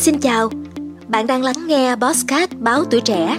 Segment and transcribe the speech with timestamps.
[0.00, 0.50] Xin chào,
[1.08, 3.36] bạn đang lắng nghe Bosscat báo tuổi trẻ.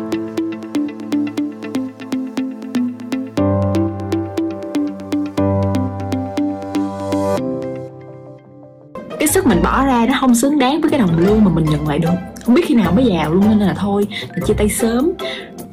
[9.19, 11.65] cái sức mình bỏ ra nó không xứng đáng với cái đồng lương mà mình
[11.65, 12.09] nhận lại được.
[12.45, 15.11] Không biết khi nào mới giàu luôn nên là thôi mình chia tay sớm.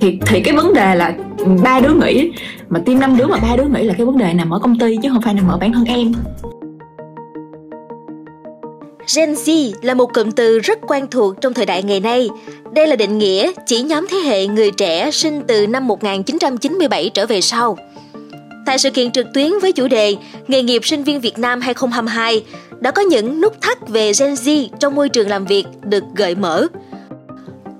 [0.00, 1.14] Thì thì cái vấn đề là
[1.62, 2.30] ba đứa nghĩ
[2.68, 4.78] mà team năm đứa mà ba đứa nghĩ là cái vấn đề nằm ở công
[4.78, 6.12] ty chứ không phải nằm ở bản thân em.
[9.16, 12.28] Gen Z là một cụm từ rất quen thuộc trong thời đại ngày nay.
[12.72, 17.26] Đây là định nghĩa chỉ nhóm thế hệ người trẻ sinh từ năm 1997 trở
[17.26, 17.78] về sau.
[18.66, 20.16] Tại sự kiện trực tuyến với chủ đề
[20.48, 22.44] Nghề nghiệp sinh viên Việt Nam 2022,
[22.80, 26.34] đã có những nút thắt về Gen Z trong môi trường làm việc được gợi
[26.34, 26.66] mở.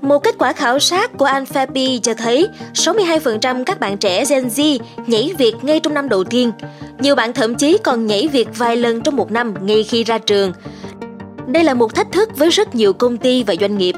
[0.01, 4.79] Một kết quả khảo sát của Alphabi cho thấy 62% các bạn trẻ Gen Z
[5.07, 6.53] nhảy việc ngay trong năm đầu tiên.
[6.99, 10.19] Nhiều bạn thậm chí còn nhảy việc vài lần trong một năm ngay khi ra
[10.19, 10.53] trường.
[11.49, 13.95] Đây là một thách thức với rất nhiều công ty và doanh nghiệp.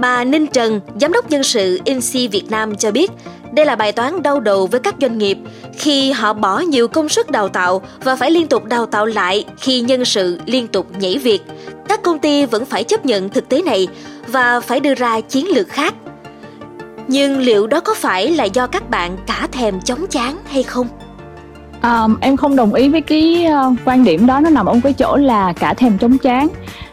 [0.00, 3.10] Bà Ninh Trần, giám đốc nhân sự Insi Việt Nam cho biết,
[3.52, 5.38] đây là bài toán đau đầu với các doanh nghiệp
[5.78, 9.44] khi họ bỏ nhiều công sức đào tạo và phải liên tục đào tạo lại
[9.58, 11.42] khi nhân sự liên tục nhảy việc.
[11.88, 13.88] Các công ty vẫn phải chấp nhận thực tế này
[14.26, 15.94] và phải đưa ra chiến lược khác.
[17.08, 20.88] Nhưng liệu đó có phải là do các bạn cả thèm chóng chán hay không?
[21.84, 24.92] À, em không đồng ý với cái uh, quan điểm đó nó nằm ở cái
[24.92, 26.48] chỗ là cả thèm chống chán.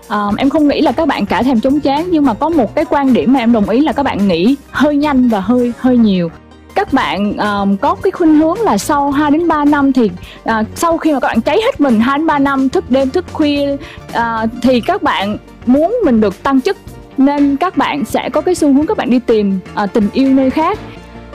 [0.07, 2.75] À, em không nghĩ là các bạn cả thèm chống chán nhưng mà có một
[2.75, 5.73] cái quan điểm mà em đồng ý là các bạn nghĩ hơi nhanh và hơi
[5.79, 6.31] hơi nhiều.
[6.75, 10.11] Các bạn um, có cái khuynh hướng là sau 2 đến 3 năm thì
[10.43, 13.09] uh, sau khi mà các bạn cháy hết mình 2 đến 3 năm thức đêm
[13.09, 13.77] thức khuya
[14.11, 16.77] uh, thì các bạn muốn mình được tăng chức
[17.17, 20.29] nên các bạn sẽ có cái xu hướng các bạn đi tìm uh, tình yêu
[20.29, 20.79] nơi khác.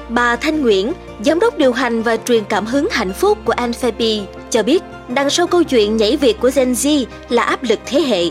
[0.08, 0.92] Bà Thanh Nguyễn,
[1.24, 5.30] giám đốc điều hành và truyền cảm hứng hạnh phúc của Anphabi cho biết đằng
[5.30, 8.24] sau câu chuyện nhảy việc của Gen Z là áp lực thế hệ.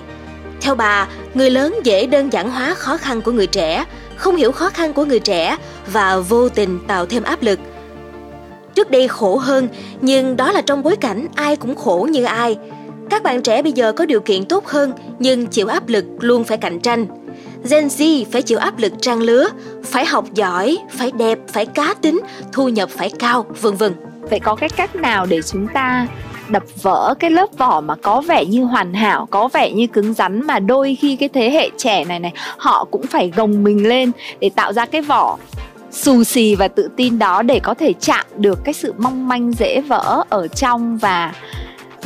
[0.61, 3.85] Theo bà, người lớn dễ đơn giản hóa khó khăn của người trẻ,
[4.16, 5.57] không hiểu khó khăn của người trẻ
[5.94, 7.59] và vô tình tạo thêm áp lực.
[8.75, 9.68] Trước đây khổ hơn,
[10.01, 12.57] nhưng đó là trong bối cảnh ai cũng khổ như ai.
[13.09, 16.44] Các bạn trẻ bây giờ có điều kiện tốt hơn nhưng chịu áp lực luôn
[16.44, 17.25] phải cạnh tranh.
[17.70, 19.48] Gen Z phải chịu áp lực trang lứa,
[19.84, 22.22] phải học giỏi, phải đẹp, phải cá tính,
[22.52, 23.94] thu nhập phải cao, vân vân.
[24.30, 26.08] Vậy có cái cách nào để chúng ta
[26.50, 30.14] đập vỡ cái lớp vỏ mà có vẻ như hoàn hảo có vẻ như cứng
[30.14, 33.88] rắn mà đôi khi cái thế hệ trẻ này này họ cũng phải gồng mình
[33.88, 35.38] lên để tạo ra cái vỏ
[35.92, 39.54] xù xì và tự tin đó để có thể chạm được cái sự mong manh
[39.54, 41.34] dễ vỡ ở trong và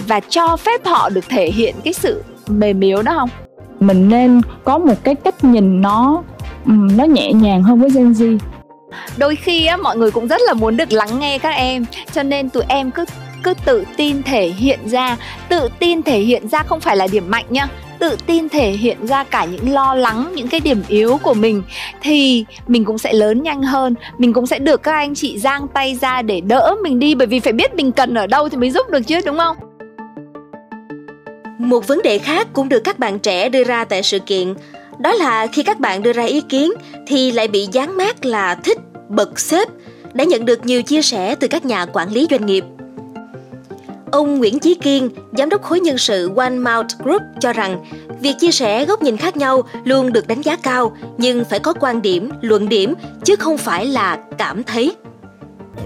[0.08, 3.30] và cho phép họ được thể hiện cái sự mềm yếu đó không
[3.80, 6.24] mình nên có một cái cách nhìn nó
[6.68, 8.38] nó nhẹ nhàng hơn với Gen Z.
[9.18, 12.24] Đôi khi á, mọi người cũng rất là muốn được lắng nghe các em, cho
[12.24, 13.06] nên tụi em cứ
[13.44, 15.18] cứ tự tin thể hiện ra.
[15.50, 17.68] Tự tin thể hiện ra không phải là điểm mạnh nhá
[18.00, 21.64] tự tin thể hiện ra cả những lo lắng, những cái điểm yếu của mình,
[22.02, 23.96] thì mình cũng sẽ lớn nhanh hơn.
[24.18, 27.28] Mình cũng sẽ được các anh chị giang tay ra để đỡ mình đi, bởi
[27.28, 29.58] vì phải biết mình cần ở đâu thì mới giúp được chứ, đúng không?
[31.70, 34.54] Một vấn đề khác cũng được các bạn trẻ đưa ra tại sự kiện
[35.00, 36.72] đó là khi các bạn đưa ra ý kiến
[37.08, 38.78] thì lại bị dán mát là thích
[39.10, 39.68] bật xếp
[40.14, 42.64] đã nhận được nhiều chia sẻ từ các nhà quản lý doanh nghiệp
[44.12, 47.86] Ông Nguyễn Chí Kiên, giám đốc khối nhân sự One Mount Group cho rằng
[48.22, 51.74] việc chia sẻ góc nhìn khác nhau luôn được đánh giá cao nhưng phải có
[51.74, 52.94] quan điểm, luận điểm
[53.26, 54.96] chứ không phải là cảm thấy.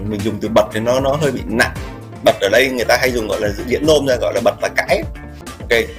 [0.08, 1.74] Mình dùng từ bật thì nó nó hơi bị nặng.
[2.24, 4.54] Bật ở đây người ta hay dùng gọi là diễn nôm ra gọi là bật
[4.62, 5.02] là cãi.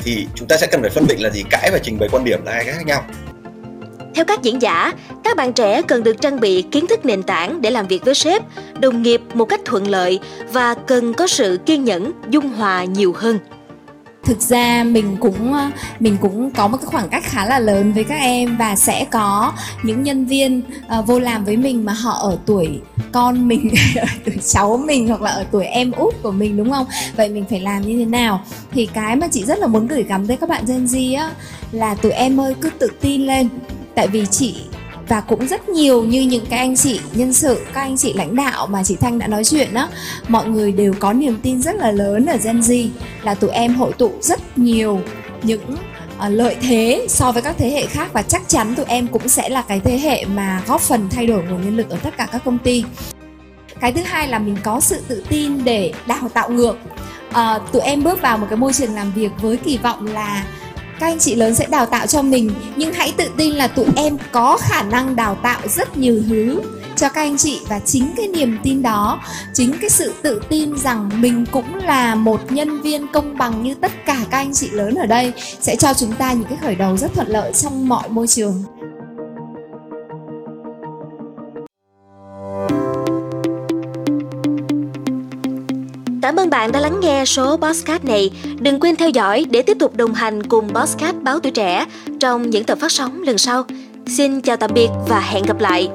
[0.04, 2.24] Thì chúng ta sẽ cần phải phân định là gì cãi và trình bày quan
[2.24, 3.06] điểm là hai cái khác nhau.
[4.16, 4.94] Theo các diễn giả,
[5.24, 8.16] các bạn trẻ cần được trang bị kiến thức nền tảng để làm việc với
[8.16, 8.42] sếp,
[8.80, 10.20] đồng nghiệp một cách thuận lợi
[10.52, 13.40] và cần có sự kiên nhẫn, dung hòa nhiều hơn
[14.26, 15.70] thực ra mình cũng ờ,
[16.00, 19.06] mình cũng có một cái khoảng cách khá là lớn với các em và sẽ
[19.12, 19.54] có
[19.84, 20.62] những nhân viên
[21.00, 22.82] uh, vô làm với mình mà họ ở tuổi
[23.12, 26.72] con mình ở tuổi cháu mình hoặc là ở tuổi em út của mình đúng
[26.72, 26.86] không?
[27.16, 28.44] Vậy mình phải làm như thế nào?
[28.72, 31.32] Thì cái mà chị rất là muốn gửi gắm tới các bạn Gen Z á
[31.72, 33.50] là tụi em ơi cứ tự tin lên.
[33.96, 34.56] Tại vì chị
[35.08, 38.36] và cũng rất nhiều như những cái anh chị nhân sự các anh chị lãnh
[38.36, 39.88] đạo mà chị thanh đã nói chuyện á
[40.28, 42.90] mọi người đều có niềm tin rất là lớn ở gen z
[43.24, 45.02] là tụi em hội tụ rất nhiều
[45.44, 45.76] những
[46.18, 49.30] uh, lợi thế so với các thế hệ khác và chắc chắn tụi em cũng
[49.30, 52.18] sẽ là cái thế hệ mà góp phần thay đổi nguồn nhân lực ở tất
[52.18, 52.84] cả các công ty.
[53.80, 56.78] Cái thứ hai là mình có sự tự tin để đào tạo ngược.
[57.32, 60.46] À, tụi em bước vào một cái môi trường làm việc với kỳ vọng là
[61.00, 63.86] các anh chị lớn sẽ đào tạo cho mình, nhưng hãy tự tin là tụi
[63.96, 66.62] em có khả năng đào tạo rất nhiều thứ
[66.96, 67.60] cho các anh chị.
[67.68, 69.20] Và chính cái niềm tin đó,
[69.54, 73.74] chính cái sự tự tin rằng mình cũng là một nhân viên công bằng như
[73.74, 76.76] tất cả các anh chị lớn ở đây sẽ cho chúng ta những cái khởi
[76.76, 78.64] đầu rất thuận lợi trong mọi môi trường.
[86.26, 88.32] Cảm ơn bạn đã lắng nghe số Bosscat này.
[88.60, 91.86] Đừng quên theo dõi để tiếp tục đồng hành cùng Bosscat Báo Tuổi Trẻ
[92.20, 93.64] trong những tập phát sóng lần sau.
[94.08, 95.90] Xin chào tạm biệt và hẹn gặp lại.